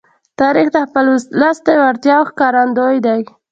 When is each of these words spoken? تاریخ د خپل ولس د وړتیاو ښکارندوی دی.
تاریخ 0.39 0.67
د 0.73 0.77
خپل 0.87 1.05
ولس 1.13 1.57
د 1.65 1.69
وړتیاو 1.81 2.29
ښکارندوی 2.29 2.97
دی. 3.05 3.21